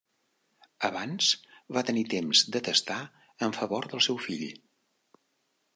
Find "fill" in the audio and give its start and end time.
4.29-4.47